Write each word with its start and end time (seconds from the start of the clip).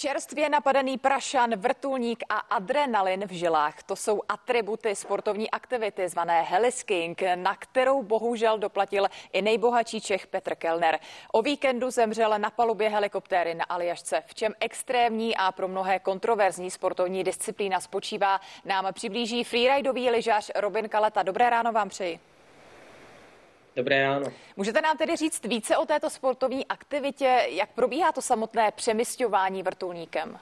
Čerstvě 0.00 0.48
napadený 0.48 0.98
prašan, 0.98 1.56
vrtulník 1.56 2.24
a 2.28 2.38
adrenalin 2.38 3.26
v 3.26 3.30
žilách. 3.30 3.82
To 3.82 3.96
jsou 3.96 4.22
atributy 4.28 4.96
sportovní 4.96 5.50
aktivity 5.50 6.08
zvané 6.08 6.42
heliskiing, 6.42 7.22
na 7.34 7.56
kterou 7.56 8.02
bohužel 8.02 8.58
doplatil 8.58 9.06
i 9.32 9.42
nejbohatší 9.42 10.00
Čech 10.00 10.26
Petr 10.26 10.54
Kellner. 10.54 10.98
O 11.32 11.42
víkendu 11.42 11.90
zemřel 11.90 12.38
na 12.38 12.50
palubě 12.50 12.88
helikoptéry 12.88 13.54
na 13.54 13.64
Aljašce. 13.64 14.22
V 14.26 14.34
čem 14.34 14.54
extrémní 14.60 15.36
a 15.36 15.52
pro 15.52 15.68
mnohé 15.68 15.98
kontroverzní 15.98 16.70
sportovní 16.70 17.24
disciplína 17.24 17.80
spočívá, 17.80 18.40
nám 18.64 18.86
přiblíží 18.92 19.44
freeridový 19.44 20.10
lyžař 20.10 20.50
Robin 20.56 20.88
Kaleta. 20.88 21.22
Dobré 21.22 21.50
ráno 21.50 21.72
vám 21.72 21.88
přeji. 21.88 22.20
Dobré 23.76 24.02
ráno. 24.02 24.32
Můžete 24.56 24.80
nám 24.80 24.96
tedy 24.96 25.16
říct 25.16 25.44
více 25.44 25.76
o 25.76 25.86
této 25.86 26.10
sportovní 26.10 26.66
aktivitě? 26.66 27.46
Jak 27.48 27.70
probíhá 27.70 28.12
to 28.12 28.22
samotné 28.22 28.72
přemysťování 28.76 29.62
vrtulníkem? 29.62 30.38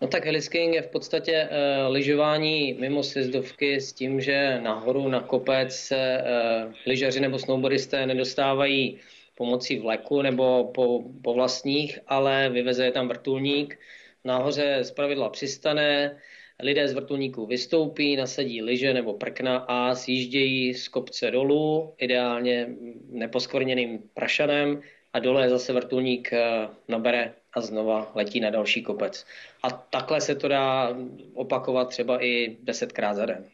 No 0.00 0.08
tak 0.08 0.24
heliskiing 0.24 0.74
je 0.74 0.82
v 0.82 0.86
podstatě 0.86 1.48
uh, 1.50 1.92
lyžování 1.92 2.76
mimo 2.80 3.02
sjezdovky 3.02 3.80
s 3.80 3.92
tím, 3.92 4.20
že 4.20 4.60
nahoru 4.60 5.08
na 5.08 5.20
kopec 5.20 5.76
se 5.76 6.24
uh, 6.66 6.72
lyžaři 6.86 7.20
nebo 7.20 7.38
snowboardisté 7.38 8.06
nedostávají 8.06 8.98
pomocí 9.34 9.78
vleku 9.78 10.22
nebo 10.22 10.64
po, 10.74 11.04
po 11.22 11.34
vlastních, 11.34 11.98
ale 12.06 12.48
vyveze 12.48 12.84
je 12.84 12.92
tam 12.92 13.08
vrtulník. 13.08 13.78
Nahoře 14.24 14.82
pravidla 14.96 15.28
přistane, 15.28 16.18
lidé 16.62 16.88
z 16.88 16.92
vrtulníků 16.92 17.46
vystoupí, 17.46 18.16
nasadí 18.16 18.62
lyže 18.62 18.94
nebo 18.94 19.14
prkna 19.14 19.56
a 19.58 19.94
sjíždějí 19.94 20.74
z 20.74 20.88
kopce 20.88 21.30
dolů, 21.30 21.94
ideálně 21.98 22.68
neposkvrněným 23.08 23.98
prašanem 24.14 24.82
a 25.12 25.18
dole 25.18 25.50
zase 25.50 25.72
vrtulník 25.72 26.32
eh, 26.32 26.68
nabere 26.88 27.34
a 27.52 27.60
znova 27.60 28.12
letí 28.14 28.40
na 28.40 28.50
další 28.50 28.82
kopec. 28.82 29.26
A 29.62 29.70
takhle 29.70 30.20
se 30.20 30.34
to 30.34 30.48
dá 30.48 30.96
opakovat 31.34 31.88
třeba 31.88 32.24
i 32.24 32.56
desetkrát 32.62 33.16
za 33.16 33.26
den. 33.26 33.44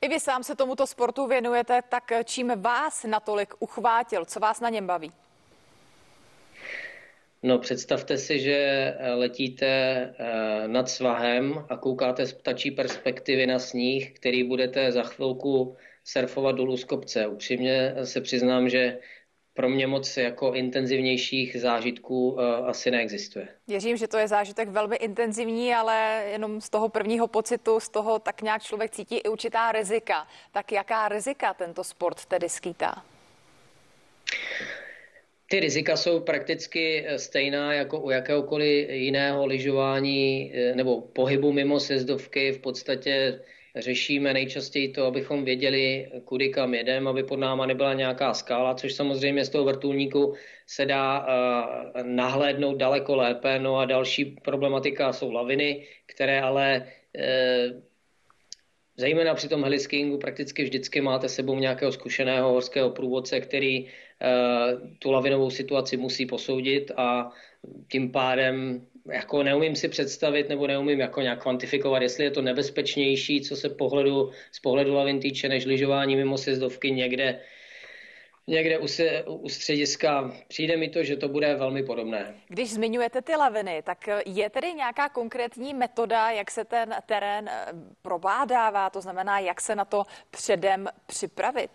I 0.00 0.08
vy 0.08 0.20
sám 0.20 0.42
se 0.42 0.56
tomuto 0.56 0.86
sportu 0.86 1.26
věnujete, 1.26 1.82
tak 1.88 2.04
čím 2.24 2.52
vás 2.56 3.04
natolik 3.04 3.54
uchvátil, 3.58 4.24
co 4.24 4.40
vás 4.40 4.60
na 4.60 4.68
něm 4.68 4.86
baví? 4.86 5.12
No 7.42 7.58
představte 7.58 8.18
si, 8.18 8.40
že 8.40 8.54
eh, 8.54 9.12
letíte 9.12 9.66
eh, 9.66 10.68
nad 10.68 10.88
svahem 10.88 11.64
a 11.68 11.76
koukáte 11.76 12.26
z 12.26 12.32
ptačí 12.32 12.70
perspektivy 12.70 13.46
na 13.46 13.58
sníh, 13.58 14.12
který 14.12 14.44
budete 14.44 14.92
za 14.92 15.02
chvilku 15.02 15.76
surfovat 16.04 16.56
dolů 16.56 16.76
z 16.76 16.84
kopce. 16.84 17.26
Upřímně 17.26 17.94
se 18.04 18.20
přiznám, 18.20 18.68
že 18.68 18.98
pro 19.54 19.68
mě 19.68 19.86
moc 19.86 20.16
jako 20.16 20.52
intenzivnějších 20.52 21.60
zážitků 21.60 22.30
uh, 22.30 22.40
asi 22.42 22.90
neexistuje. 22.90 23.48
Věřím, 23.68 23.96
že 23.96 24.08
to 24.08 24.16
je 24.16 24.28
zážitek 24.28 24.68
velmi 24.68 24.96
intenzivní, 24.96 25.74
ale 25.74 26.24
jenom 26.32 26.60
z 26.60 26.70
toho 26.70 26.88
prvního 26.88 27.28
pocitu, 27.28 27.80
z 27.80 27.88
toho 27.88 28.18
tak 28.18 28.42
nějak 28.42 28.62
člověk 28.62 28.90
cítí 28.90 29.16
i 29.16 29.28
určitá 29.28 29.72
rizika. 29.72 30.26
Tak 30.52 30.72
jaká 30.72 31.08
rizika 31.08 31.54
tento 31.54 31.84
sport 31.84 32.24
tedy 32.24 32.48
skýtá? 32.48 33.04
Ty 35.52 35.60
rizika 35.60 35.96
jsou 35.96 36.20
prakticky 36.20 37.04
eh, 37.06 37.18
stejná 37.18 37.74
jako 37.74 38.00
u 38.00 38.10
jakéhokoliv 38.10 38.90
jiného 38.90 39.46
lyžování 39.46 40.52
eh, 40.54 40.74
nebo 40.74 41.00
pohybu 41.00 41.52
mimo 41.52 41.80
sezdovky. 41.80 42.52
V 42.52 42.58
podstatě 42.58 43.40
řešíme 43.76 44.32
nejčastěji 44.32 44.88
to, 44.88 45.06
abychom 45.06 45.44
věděli, 45.44 46.10
kudy 46.24 46.48
kam 46.48 46.74
jedeme, 46.74 47.10
aby 47.10 47.22
pod 47.22 47.36
náma 47.36 47.66
nebyla 47.66 47.94
nějaká 47.94 48.34
skála, 48.34 48.74
což 48.74 48.94
samozřejmě 48.94 49.44
z 49.44 49.48
toho 49.48 49.64
vrtulníku 49.64 50.34
se 50.66 50.86
dá 50.86 51.20
uh, 51.20 52.02
nahlédnout 52.02 52.76
daleko 52.76 53.16
lépe. 53.16 53.58
No 53.58 53.76
a 53.76 53.84
další 53.84 54.24
problematika 54.24 55.12
jsou 55.12 55.32
laviny, 55.32 55.86
které 56.06 56.40
ale 56.40 56.86
Zejména 58.96 59.34
při 59.34 59.48
tom 59.48 59.62
heliskingu 59.62 60.18
prakticky 60.18 60.64
vždycky 60.64 61.00
máte 61.00 61.28
sebou 61.28 61.58
nějakého 61.58 61.92
zkušeného 61.92 62.52
horského 62.52 62.90
průvodce, 62.90 63.40
který 63.40 63.88
Eh, 64.22 64.76
tu 64.98 65.10
lavinovou 65.10 65.50
situaci 65.50 65.96
musí 65.96 66.26
posoudit 66.26 66.90
a 66.96 67.30
tím 67.92 68.12
pádem 68.12 68.86
jako 69.12 69.42
neumím 69.42 69.76
si 69.76 69.88
představit 69.88 70.48
nebo 70.48 70.66
neumím 70.66 71.00
jako 71.00 71.20
nějak 71.20 71.42
kvantifikovat, 71.42 72.02
jestli 72.02 72.24
je 72.24 72.30
to 72.30 72.42
nebezpečnější, 72.42 73.40
co 73.40 73.56
se 73.56 73.68
pohledu, 73.68 74.30
z 74.52 74.60
pohledu 74.60 74.94
lavin 74.94 75.20
týče, 75.20 75.48
než 75.48 75.64
lyžování 75.64 76.16
mimo 76.16 76.38
sjezdovky 76.38 76.90
někde, 76.90 77.40
někde 78.46 78.78
u, 78.78 78.88
se, 78.88 79.22
u 79.26 79.48
střediska. 79.48 80.32
Přijde 80.48 80.76
mi 80.76 80.88
to, 80.88 81.04
že 81.04 81.16
to 81.16 81.28
bude 81.28 81.54
velmi 81.54 81.82
podobné. 81.82 82.34
Když 82.48 82.72
zmiňujete 82.72 83.22
ty 83.22 83.36
laviny, 83.36 83.82
tak 83.82 84.08
je 84.26 84.50
tedy 84.50 84.72
nějaká 84.72 85.08
konkrétní 85.08 85.74
metoda, 85.74 86.30
jak 86.30 86.50
se 86.50 86.64
ten 86.64 86.94
terén 87.06 87.48
eh, 87.48 87.66
probádává, 88.02 88.90
to 88.90 89.00
znamená, 89.00 89.38
jak 89.38 89.60
se 89.60 89.74
na 89.74 89.84
to 89.84 90.04
předem 90.30 90.88
připravit? 91.06 91.70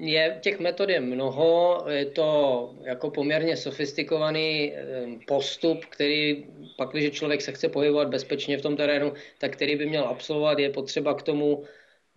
Je, 0.00 0.38
těch 0.42 0.60
metod 0.60 0.88
je 0.88 1.00
mnoho, 1.00 1.84
je 1.88 2.06
to 2.06 2.70
jako 2.82 3.10
poměrně 3.10 3.56
sofistikovaný 3.56 4.72
eh, 4.72 4.84
postup, 5.26 5.84
který 5.84 6.46
pak, 6.76 6.88
když 6.88 7.10
člověk 7.10 7.42
se 7.42 7.52
chce 7.52 7.68
pohybovat 7.68 8.08
bezpečně 8.08 8.58
v 8.58 8.62
tom 8.62 8.76
terénu, 8.76 9.12
tak 9.38 9.52
který 9.52 9.76
by 9.76 9.86
měl 9.86 10.04
absolvovat, 10.04 10.58
je 10.58 10.70
potřeba 10.70 11.14
k 11.14 11.22
tomu 11.22 11.64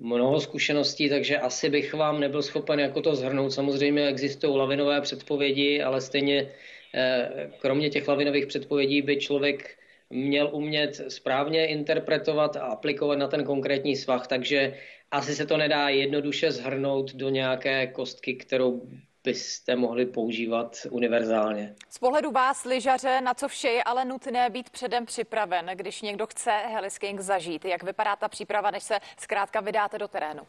mnoho 0.01 0.39
zkušeností, 0.39 1.09
takže 1.09 1.37
asi 1.37 1.69
bych 1.69 1.93
vám 1.93 2.19
nebyl 2.19 2.41
schopen 2.41 2.79
jako 2.79 3.01
to 3.01 3.15
zhrnout. 3.15 3.53
Samozřejmě 3.53 4.07
existují 4.07 4.57
lavinové 4.57 5.01
předpovědi, 5.01 5.81
ale 5.81 6.01
stejně 6.01 6.51
eh, 6.95 7.51
kromě 7.59 7.89
těch 7.89 8.07
lavinových 8.07 8.45
předpovědí 8.45 9.01
by 9.01 9.17
člověk 9.17 9.77
měl 10.09 10.49
umět 10.53 11.01
správně 11.07 11.65
interpretovat 11.65 12.55
a 12.55 12.61
aplikovat 12.61 13.19
na 13.19 13.27
ten 13.27 13.43
konkrétní 13.43 13.95
svah, 13.95 14.27
takže 14.27 14.77
asi 15.11 15.35
se 15.35 15.45
to 15.45 15.57
nedá 15.57 15.89
jednoduše 15.89 16.51
zhrnout 16.51 17.15
do 17.15 17.29
nějaké 17.29 17.87
kostky, 17.87 18.35
kterou 18.35 18.81
byste 19.23 19.75
mohli 19.75 20.05
používat 20.05 20.77
univerzálně. 20.89 21.75
Z 21.89 21.97
pohledu 21.97 22.31
vás, 22.31 22.65
lyžaře, 22.65 23.21
na 23.21 23.33
co 23.33 23.47
vše 23.47 23.67
je 23.67 23.83
ale 23.83 24.05
nutné 24.05 24.49
být 24.49 24.69
předem 24.69 25.05
připraven, 25.05 25.71
když 25.73 26.01
někdo 26.01 26.27
chce 26.27 26.51
heliskiing 26.51 27.19
zažít? 27.19 27.65
Jak 27.65 27.83
vypadá 27.83 28.15
ta 28.15 28.27
příprava, 28.27 28.71
než 28.71 28.83
se 28.83 28.99
zkrátka 29.19 29.59
vydáte 29.59 29.97
do 29.97 30.07
terénu? 30.07 30.41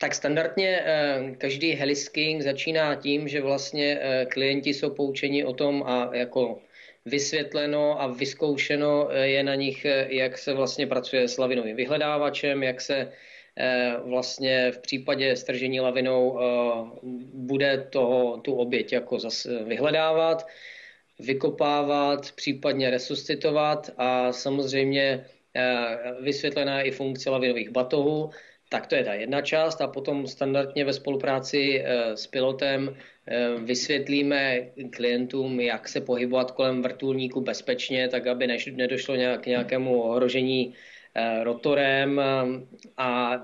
Tak 0.00 0.14
standardně 0.14 0.82
eh, 0.84 1.34
každý 1.38 1.72
heliskiing 1.72 2.42
začíná 2.42 2.94
tím, 2.94 3.28
že 3.28 3.40
vlastně 3.40 3.98
eh, 4.00 4.26
klienti 4.26 4.74
jsou 4.74 4.90
poučeni 4.90 5.44
o 5.44 5.52
tom 5.52 5.82
a 5.86 6.10
jako 6.12 6.58
vysvětleno 7.04 8.02
a 8.02 8.06
vyzkoušeno 8.06 9.08
eh, 9.10 9.26
je 9.26 9.42
na 9.42 9.54
nich, 9.54 9.86
jak 10.08 10.38
se 10.38 10.54
vlastně 10.54 10.86
pracuje 10.86 11.28
s 11.28 11.38
lavinovým 11.38 11.76
vyhledávačem, 11.76 12.62
jak 12.62 12.80
se 12.80 13.12
vlastně 14.04 14.72
v 14.72 14.78
případě 14.78 15.36
stržení 15.36 15.80
lavinou 15.80 16.38
bude 17.34 17.86
toho, 17.90 18.36
tu 18.36 18.54
oběť 18.54 18.92
jako 18.92 19.18
zase 19.18 19.64
vyhledávat, 19.64 20.46
vykopávat, 21.18 22.32
případně 22.32 22.90
resuscitovat 22.90 23.90
a 23.96 24.32
samozřejmě 24.32 25.26
vysvětlená 26.20 26.80
je 26.80 26.86
i 26.86 26.90
funkce 26.90 27.30
lavinových 27.30 27.70
batohů. 27.70 28.30
Tak 28.68 28.86
to 28.86 28.94
je 28.94 29.04
ta 29.04 29.14
jedna 29.14 29.40
část 29.40 29.80
a 29.80 29.86
potom 29.86 30.26
standardně 30.26 30.84
ve 30.84 30.92
spolupráci 30.92 31.84
s 32.14 32.26
pilotem 32.26 32.96
Eh, 33.28 33.54
vysvětlíme 33.58 34.70
klientům, 34.90 35.60
jak 35.60 35.88
se 35.88 36.00
pohybovat 36.00 36.50
kolem 36.50 36.82
vrtulníku 36.82 37.40
bezpečně, 37.40 38.08
tak 38.08 38.26
aby 38.26 38.46
nedošlo 38.72 39.16
nějak 39.16 39.42
k 39.42 39.46
nějakému 39.46 40.02
ohrožení 40.02 40.74
eh, 40.74 40.78
rotorem 41.42 42.20
a 42.96 43.40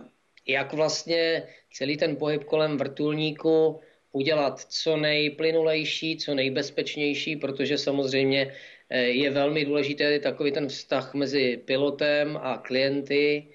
jak 0.46 0.72
vlastně 0.72 1.42
celý 1.72 1.96
ten 1.96 2.16
pohyb 2.16 2.44
kolem 2.44 2.76
vrtulníku 2.76 3.80
udělat 4.12 4.60
co 4.60 4.96
nejplynulejší, 4.96 6.16
co 6.16 6.34
nejbezpečnější, 6.34 7.36
protože 7.36 7.78
samozřejmě 7.78 8.54
eh, 8.90 9.00
je 9.02 9.30
velmi 9.30 9.64
důležité 9.64 10.18
takový 10.18 10.52
ten 10.52 10.68
vztah 10.68 11.14
mezi 11.14 11.56
pilotem 11.64 12.36
a 12.42 12.58
klienty 12.58 13.48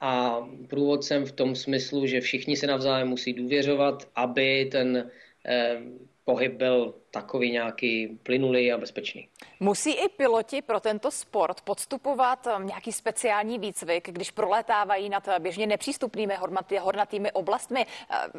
a 0.00 0.40
průvodcem 0.68 1.24
v 1.24 1.32
tom 1.32 1.54
smyslu, 1.54 2.06
že 2.06 2.20
všichni 2.20 2.56
se 2.56 2.66
navzájem 2.66 3.08
musí 3.08 3.32
důvěřovat, 3.32 4.08
aby 4.14 4.68
ten 4.72 5.10
Eh, 5.44 5.82
pohyb 6.24 6.52
byl 6.52 6.94
takový 7.10 7.50
nějaký 7.50 8.18
plynulý 8.22 8.72
a 8.72 8.78
bezpečný. 8.78 9.28
Musí 9.60 9.92
i 9.92 10.08
piloti 10.08 10.62
pro 10.62 10.80
tento 10.80 11.10
sport 11.10 11.60
podstupovat 11.60 12.46
eh, 12.46 12.64
nějaký 12.64 12.92
speciální 12.92 13.58
výcvik, 13.58 14.10
když 14.10 14.30
prolétávají 14.30 15.08
nad 15.08 15.28
eh, 15.28 15.38
běžně 15.38 15.66
nepřístupnými 15.66 16.34
hornatými 16.80 17.32
oblastmi, 17.32 17.86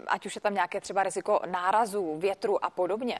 ať 0.08 0.26
už 0.26 0.36
je 0.36 0.42
tam 0.42 0.54
nějaké 0.54 0.82
třeba 0.82 1.04
riziko 1.04 1.40
nárazů, 1.46 2.18
větru 2.18 2.66
a 2.66 2.70
podobně? 2.70 3.20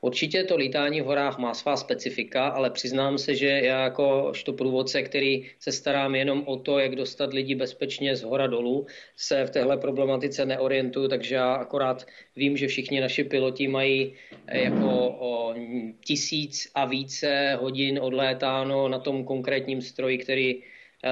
Určitě 0.00 0.44
to 0.44 0.56
lítání 0.56 1.00
v 1.00 1.04
horách 1.04 1.38
má 1.38 1.54
svá 1.54 1.76
specifika, 1.76 2.48
ale 2.48 2.70
přiznám 2.70 3.18
se, 3.18 3.34
že 3.34 3.46
já 3.46 3.84
jako 3.84 4.32
průvodce, 4.56 5.02
který 5.02 5.50
se 5.58 5.72
starám 5.72 6.14
jenom 6.14 6.42
o 6.46 6.56
to, 6.56 6.78
jak 6.78 6.96
dostat 6.96 7.32
lidi 7.32 7.54
bezpečně 7.54 8.16
z 8.16 8.22
hora 8.22 8.46
dolů, 8.46 8.86
se 9.16 9.44
v 9.44 9.50
téhle 9.50 9.76
problematice 9.76 10.46
neorientuju, 10.46 11.08
takže 11.08 11.34
já 11.34 11.54
akorát 11.54 12.06
vím, 12.36 12.56
že 12.56 12.68
všichni 12.68 13.00
naši 13.00 13.24
piloti 13.24 13.68
mají 13.68 14.14
eh, 14.46 14.58
jako 14.58 15.16
o 15.18 15.54
tisíc 16.04 16.70
a 16.74 16.84
více 16.84 17.58
hodin 17.60 17.98
odlétáno 18.02 18.88
na 18.88 18.98
tom 18.98 19.24
konkrétním 19.24 19.82
stroji, 19.82 20.18
který 20.18 20.62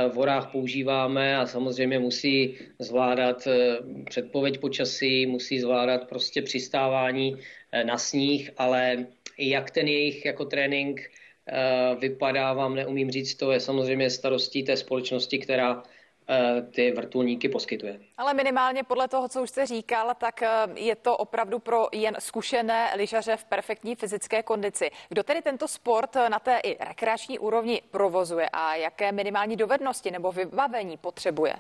v 0.09 0.15
horách 0.15 0.53
používáme 0.53 1.37
a 1.37 1.47
samozřejmě 1.47 1.99
musí 1.99 2.59
zvládat 2.79 3.47
eh, 3.47 3.79
předpověď 4.05 4.61
počasí, 4.61 5.27
musí 5.27 5.61
zvládat 5.61 6.09
prostě 6.09 6.43
přistávání 6.43 7.39
Eh, 7.77 7.85
na 7.85 7.99
sníh, 7.99 8.51
ale 8.57 9.07
jak 9.39 9.71
ten 9.71 9.89
jejich 9.89 10.25
jako 10.25 10.45
trénink 10.45 11.01
eh, 11.49 11.97
vypadá, 12.01 12.53
vám 12.53 12.75
neumím 12.75 13.11
říct, 13.11 13.35
to 13.35 13.53
je 13.53 13.61
samozřejmě 13.61 14.11
starostí 14.11 14.63
té 14.63 14.77
společnosti, 14.77 15.39
která 15.39 15.83
eh, 15.83 15.91
ty 16.71 16.93
vrtulníky 16.93 17.49
poskytuje. 17.49 18.01
Ale 18.19 18.35
minimálně 18.35 18.83
podle 18.83 19.09
toho, 19.09 19.29
co 19.29 19.43
už 19.43 19.51
jste 19.51 19.67
říkal, 19.67 20.15
tak 20.19 20.41
je 20.75 20.97
to 20.97 21.17
opravdu 21.17 21.59
pro 21.59 21.89
jen 21.93 22.17
zkušené 22.19 22.91
lyžaře 22.97 23.37
v 23.37 23.45
perfektní 23.45 23.95
fyzické 23.95 24.43
kondici. 24.43 24.91
Kdo 25.09 25.23
tedy 25.23 25.43
tento 25.43 25.69
sport 25.69 26.15
na 26.15 26.39
té 26.39 26.59
i 26.59 26.85
rekreační 26.85 27.39
úrovni 27.39 27.83
provozuje 27.91 28.49
a 28.53 28.75
jaké 28.75 29.13
minimální 29.13 29.57
dovednosti 29.57 30.11
nebo 30.11 30.33
vybavení 30.33 30.97
potřebuje? 30.97 31.55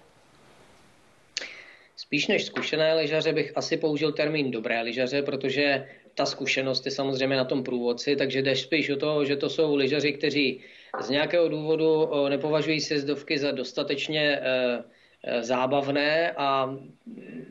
Spíš 1.96 2.26
než 2.26 2.44
zkušené 2.44 2.94
lyžaře 2.94 3.32
bych 3.32 3.52
asi 3.56 3.76
použil 3.76 4.12
termín 4.12 4.50
dobré 4.50 4.82
lyžaře, 4.82 5.22
protože 5.22 5.88
ta 6.14 6.26
zkušenost 6.26 6.86
je 6.86 6.92
samozřejmě 6.92 7.36
na 7.36 7.44
tom 7.44 7.64
průvodci, 7.64 8.16
takže 8.16 8.42
jdeš 8.42 8.62
spíš 8.62 8.90
o 8.90 8.96
to, 8.96 9.24
že 9.24 9.36
to 9.36 9.50
jsou 9.50 9.76
lyžaři, 9.76 10.12
kteří 10.12 10.60
z 11.00 11.10
nějakého 11.10 11.48
důvodu 11.48 12.08
nepovažují 12.28 12.81
sjezdovky 12.81 13.38
za 13.38 13.50
dostatečně 13.50 14.20
e, 14.20 14.40
e, 15.25 15.43
zábavné 15.43 16.32
a 16.32 16.76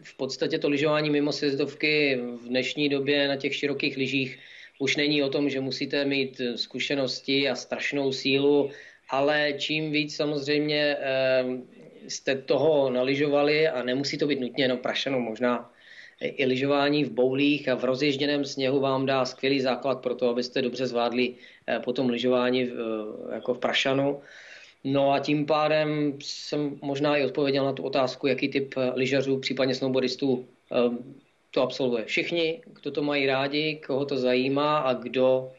v 0.04 0.18
podstatě 0.18 0.60
to 0.60 0.70
lyžování 0.70 1.10
mimo 1.10 1.32
sjezdovky 1.32 2.20
v 2.44 2.48
dnešní 2.48 2.90
době 2.90 3.28
na 3.28 3.36
těch 3.36 3.56
širokých 3.56 3.98
lyžích 3.98 4.40
už 4.80 4.96
není 4.96 5.24
o 5.24 5.30
tom, 5.30 5.50
že 5.50 5.60
musíte 5.60 6.06
mít 6.06 6.42
zkušenosti 6.56 7.50
a 7.50 7.56
strašnou 7.56 8.12
sílu, 8.12 8.72
ale 9.10 9.54
čím 9.58 9.92
víc 9.92 10.16
samozřejmě 10.16 10.98
jste 12.08 12.36
toho 12.36 12.90
naližovali 12.90 13.68
a 13.68 13.84
nemusí 13.84 14.18
to 14.18 14.28
být 14.28 14.40
nutně 14.40 14.64
jenom 14.64 14.78
prašenou, 14.78 15.20
možná 15.20 15.72
i 16.22 16.46
lyžování 16.46 17.04
v 17.04 17.12
boulích 17.12 17.70
a 17.70 17.76
v 17.76 17.84
rozježděném 17.84 18.46
sněhu 18.46 18.80
vám 18.80 19.06
dá 19.06 19.26
skvělý 19.26 19.62
základ 19.62 20.02
pro 20.02 20.16
to, 20.16 20.30
abyste 20.30 20.62
dobře 20.62 20.88
zvládli 20.88 21.36
eh, 21.68 21.80
potom 21.80 22.10
lyžování 22.10 22.64
eh, 22.64 22.74
jako 23.34 23.54
v 23.54 23.60
prašanu. 23.60 24.22
No 24.84 25.12
a 25.12 25.20
tím 25.20 25.46
pádem 25.46 26.18
jsem 26.22 26.80
možná 26.82 27.18
i 27.18 27.26
odpověděl 27.26 27.66
na 27.66 27.74
tu 27.74 27.84
otázku, 27.84 28.28
jaký 28.28 28.50
typ 28.50 28.74
eh, 28.78 28.92
lyžařů, 28.96 29.40
případně 29.40 29.76
snowboardistů 29.76 30.48
to 31.52 31.62
absolvuje. 31.62 32.06
Všichni, 32.06 32.62
kdo 32.82 32.92
to 32.92 33.04
mají 33.04 33.26
rádi, 33.26 33.82
koho 33.88 34.06
to 34.06 34.18
zajímá 34.18 34.78
a 34.78 34.94
kdo, 34.94 35.52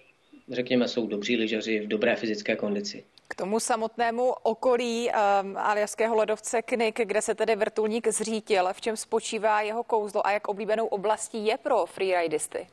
řekněme, 0.51 0.89
jsou 0.89 1.07
dobří 1.07 1.37
lyžaři 1.37 1.81
v 1.81 1.89
dobré 1.89 2.17
fyzické 2.17 2.57
kondici. 2.57 3.05
K 3.29 3.35
tomu 3.35 3.61
samotnému 3.61 4.35
okolí 4.43 5.09
um, 5.09 5.57
aliaského 5.57 6.17
ledovce 6.17 6.63
Knik, 6.63 7.01
kde 7.05 7.23
se 7.23 7.35
tedy 7.35 7.57
vrtulník 7.57 8.09
zřítil, 8.09 8.69
v 8.73 8.81
čem 8.81 8.97
spočívá 8.97 9.61
jeho 9.61 9.85
kouzlo 9.85 10.27
a 10.27 10.31
jak 10.31 10.49
oblíbenou 10.49 10.87
oblastí 10.87 11.47
je 11.47 11.59
pro 11.59 11.87
freeridisty? 11.87 12.67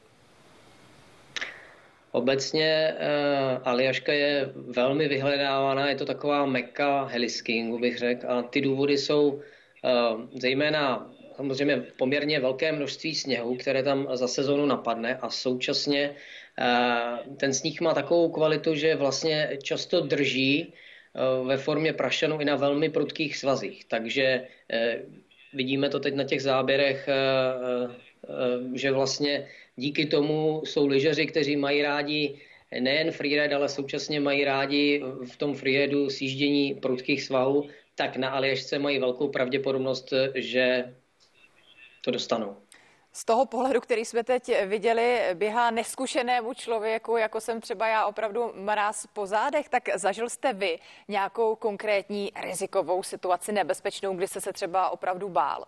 Obecně 2.12 2.96
uh, 2.96 3.68
Aljaška 3.68 4.14
je 4.14 4.52
velmi 4.56 5.08
vyhledávaná, 5.08 5.90
je 5.90 5.96
to 5.96 6.06
taková 6.06 6.46
meka 6.46 7.04
heliskiingu, 7.04 7.80
bych 7.80 7.98
řekl, 7.98 8.32
a 8.32 8.42
ty 8.42 8.62
důvody 8.62 8.98
jsou 8.98 9.30
uh, 9.30 9.42
zejména 10.34 11.10
samozřejmě 11.36 11.78
poměrně 11.98 12.40
velké 12.40 12.72
množství 12.72 13.16
sněhu, 13.16 13.56
které 13.56 13.84
tam 13.84 14.08
za 14.14 14.28
sezónu 14.28 14.66
napadne 14.66 15.18
a 15.18 15.30
současně 15.30 16.16
Eh, 16.60 17.36
ten 17.38 17.54
sníh 17.54 17.82
má 17.82 17.94
takovou 17.94 18.30
kvalitu, 18.30 18.76
že 18.76 18.96
vlastně 18.96 19.58
často 19.64 20.02
drží 20.02 20.74
eh, 20.74 21.46
ve 21.46 21.58
formě 21.58 21.94
prašenu 21.94 22.40
i 22.40 22.46
na 22.46 22.56
velmi 22.56 22.90
prudkých 22.90 23.38
svazích. 23.38 23.86
Takže 23.86 24.48
eh, 24.70 25.02
vidíme 25.54 25.90
to 25.90 26.00
teď 26.00 26.14
na 26.16 26.24
těch 26.24 26.42
záběrech, 26.42 27.10
že 28.74 28.92
vlastně 28.92 29.48
díky 29.76 30.06
tomu 30.06 30.62
jsou 30.66 30.88
lyžeři, 30.88 31.26
kteří 31.26 31.56
mají 31.56 31.82
rádi 31.82 32.40
nejen 32.80 33.12
freeride, 33.12 33.56
ale 33.56 33.70
současně 33.70 34.20
mají 34.20 34.44
rádi 34.44 35.04
v 35.32 35.38
tom 35.38 35.56
freeridu 35.56 36.10
sjíždění 36.10 36.76
prudkých 36.76 37.24
svahů, 37.24 37.70
tak 37.96 38.18
na 38.18 38.30
Aljašce 38.30 38.80
mají 38.80 39.00
velkou 39.00 39.28
pravděpodobnost, 39.28 40.14
že 40.36 40.94
to 42.04 42.12
dostanou. 42.12 42.58
Z 43.12 43.26
toho 43.26 43.46
pohledu, 43.46 43.82
který 43.82 44.06
jsme 44.06 44.24
teď 44.24 44.52
viděli, 44.66 45.22
běhá 45.34 45.72
neskušenému 45.72 46.54
člověku, 46.54 47.18
jako 47.18 47.42
jsem 47.42 47.62
třeba 47.62 47.88
já 47.88 48.06
opravdu 48.06 48.52
mráz 48.56 49.08
po 49.14 49.26
zádech, 49.26 49.70
tak 49.70 49.90
zažil 49.96 50.30
jste 50.30 50.54
vy 50.54 50.80
nějakou 51.08 51.56
konkrétní 51.56 52.32
rizikovou 52.42 53.04
situaci 53.04 53.52
nebezpečnou, 53.52 54.16
kdy 54.16 54.28
jste 54.28 54.42
se 54.42 54.54
třeba 54.54 54.90
opravdu 54.90 55.30
bál? 55.30 55.66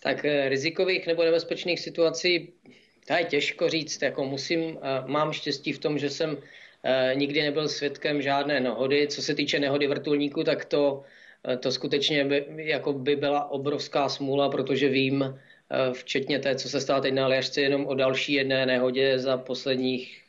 Tak 0.00 0.24
eh, 0.24 0.48
rizikových 0.48 1.06
nebo 1.06 1.24
nebezpečných 1.24 1.80
situací, 1.80 2.52
to 3.06 3.14
je 3.14 3.24
těžko 3.24 3.68
říct. 3.68 4.02
Jako 4.02 4.24
musím, 4.24 4.78
eh, 4.82 5.02
mám 5.06 5.32
štěstí 5.32 5.72
v 5.72 5.78
tom, 5.78 5.98
že 5.98 6.10
jsem 6.10 6.38
eh, 6.84 7.12
nikdy 7.14 7.42
nebyl 7.42 7.68
svědkem 7.68 8.22
žádné 8.22 8.60
nehody. 8.60 9.08
Co 9.08 9.22
se 9.22 9.34
týče 9.34 9.58
nehody 9.58 9.86
vrtulníku, 9.86 10.44
tak 10.44 10.64
to 10.64 11.04
to 11.60 11.72
skutečně 11.72 12.24
by, 12.24 12.44
jako 12.56 12.92
by 12.92 13.16
byla 13.16 13.50
obrovská 13.50 14.08
smůla, 14.08 14.48
protože 14.48 14.88
vím, 14.88 15.22
eh, 15.22 15.92
včetně 15.92 16.38
té, 16.38 16.54
co 16.54 16.68
se 16.68 16.80
stalo 16.80 17.00
teď 17.00 17.14
na 17.14 17.24
Aljašce, 17.24 17.60
jenom 17.60 17.86
o 17.86 17.94
další 17.94 18.32
jedné 18.32 18.66
nehodě 18.66 19.18
za 19.18 19.36
posledních 19.36 20.22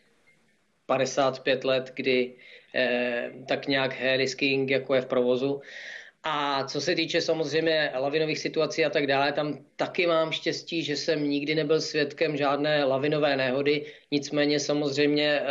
55 0.85 1.63
let, 1.63 1.91
kdy 1.95 2.33
eh, 2.75 3.31
tak 3.47 3.67
nějak 3.67 3.93
heli 3.93 4.27
skiing 4.27 4.69
jako 4.69 4.95
je 4.95 5.01
v 5.01 5.05
provozu. 5.05 5.61
A 6.23 6.63
co 6.63 6.81
se 6.81 6.95
týče 6.95 7.21
samozřejmě 7.21 7.91
lavinových 7.95 8.39
situací 8.39 8.85
a 8.85 8.89
tak 8.89 9.07
dále, 9.07 9.31
tam 9.31 9.65
taky 9.75 10.07
mám 10.07 10.31
štěstí, 10.31 10.83
že 10.83 10.95
jsem 10.95 11.29
nikdy 11.29 11.55
nebyl 11.55 11.81
svědkem 11.81 12.37
žádné 12.37 12.83
lavinové 12.83 13.37
nehody. 13.37 13.85
Nicméně 14.11 14.59
samozřejmě 14.59 15.41
eh, 15.41 15.45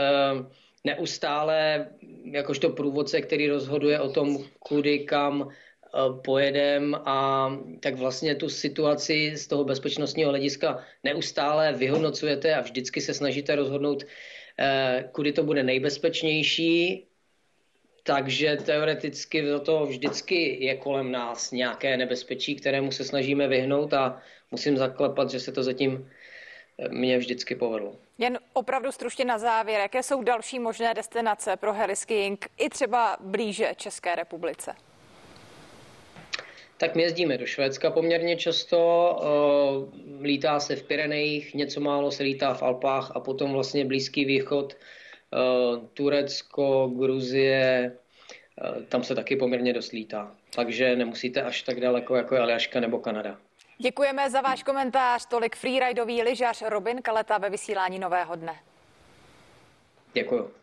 neustále 0.85 1.89
jakožto 2.25 2.71
průvodce, 2.71 3.21
který 3.21 3.49
rozhoduje 3.49 4.01
o 4.01 4.11
tom, 4.11 4.39
kudy, 4.59 4.99
kam 4.99 5.49
eh, 5.49 5.99
pojedem 6.25 6.95
a 6.95 7.51
tak 7.81 7.95
vlastně 7.95 8.35
tu 8.35 8.49
situaci 8.49 9.33
z 9.37 9.47
toho 9.47 9.65
bezpečnostního 9.65 10.31
hlediska 10.31 10.85
neustále 11.05 11.73
vyhodnocujete 11.73 12.55
a 12.55 12.61
vždycky 12.61 13.01
se 13.01 13.15
snažíte 13.15 13.57
rozhodnout, 13.57 14.05
eh, 14.59 15.09
kudy 15.13 15.33
to 15.33 15.43
bude 15.43 15.63
nejbezpečnější, 15.63 17.05
takže 18.03 18.57
teoreticky 18.57 19.49
za 19.49 19.59
to 19.59 19.87
vždycky 19.87 20.65
je 20.65 20.77
kolem 20.77 21.13
nás 21.13 21.53
nějaké 21.53 21.97
nebezpečí, 21.97 22.57
kterému 22.57 22.93
se 22.93 23.05
snažíme 23.05 23.49
vyhnout 23.49 23.95
a 23.95 24.23
musím 24.51 24.77
zaklepat, 24.77 25.31
že 25.31 25.41
se 25.41 25.53
to 25.53 25.63
zatím 25.63 26.11
mě 26.91 27.19
vždycky 27.19 27.55
povedlo. 27.55 28.08
Jen 28.19 28.39
opravdu 28.53 28.93
stručně 28.93 29.25
na 29.25 29.39
závěr, 29.39 29.81
jaké 29.81 30.03
jsou 30.03 30.23
další 30.23 30.59
možné 30.59 30.95
destinace 30.95 31.57
pro 31.57 31.73
heliskiing 31.73 32.47
i 32.59 32.69
třeba 32.69 33.17
blíže 33.21 33.73
České 33.77 34.15
republice? 34.15 34.75
Tak 36.77 36.95
my 36.95 37.03
jezdíme 37.03 37.39
do 37.39 37.47
Švédska 37.47 37.91
poměrně 37.91 38.37
často, 38.37 38.79
eh, 39.23 40.27
lítá 40.27 40.61
se 40.61 40.77
v 40.77 40.83
Pyrenejích, 40.83 41.55
něco 41.55 41.81
málo 41.81 42.11
se 42.11 42.23
lítá 42.23 42.55
v 42.55 42.63
Alpách 42.63 43.13
a 43.15 43.21
potom 43.21 43.53
vlastně 43.53 43.85
Blízký 43.85 44.25
východ, 44.25 44.77
eh, 44.77 45.39
Turecko, 45.95 46.91
Gruzie, 46.95 47.93
eh, 48.63 48.83
tam 48.83 49.05
se 49.05 49.15
taky 49.15 49.37
poměrně 49.37 49.73
dost 49.73 49.93
lítá. 49.93 50.35
Takže 50.55 50.97
nemusíte 50.97 51.43
až 51.43 51.63
tak 51.63 51.81
daleko 51.81 52.17
jako 52.17 52.35
je 52.35 52.41
Aljaška 52.41 52.81
nebo 52.81 52.99
Kanada. 52.99 53.39
Děkujeme 53.81 54.31
za 54.31 54.41
váš 54.41 54.63
komentář. 54.63 55.27
Tolik 55.27 55.57
freeridový 55.57 56.23
lyžař 56.23 56.63
Robin 56.69 57.03
Kaleta 57.03 57.39
ve 57.39 57.51
vysílání 57.51 57.99
Nového 57.99 58.37
dne. 58.37 58.61
Děkuji. 60.13 60.58